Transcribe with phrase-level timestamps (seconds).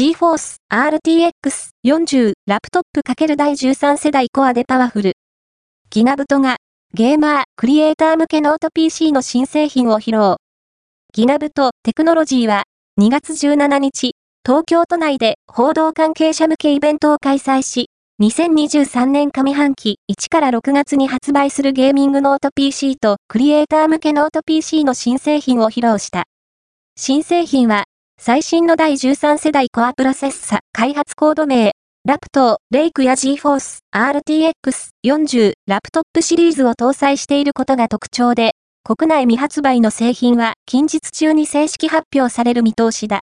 [0.00, 5.12] GeForce RTX 40ラップトップ×第13世代コアでパワフル。
[5.90, 6.56] ギガバイトが
[6.94, 10.36] ゲーマー、クリエイター向けノート PC の新製品を披露。
[11.12, 12.62] ギガバイトテクノロジーは
[12.98, 17.90] 2月17日、東京都内で報道関係者向けイベントを開催し、
[18.22, 26.24] 2023年上半期1から6月に発売するゲーミングノート PC とクリエイター向けノート PC の新製品を披露した。
[26.96, 27.84] 新製品は、
[28.22, 31.72] 最新の第13世代コアプロセッサ開発コード名、
[32.04, 34.52] ラプト、レイクや GForce RTX
[35.06, 38.50] 40ラプトップシリーズを搭載していることが特徴で、
[38.84, 43.18] 国内未発売の製品は近日中に正式発表される見通しだ。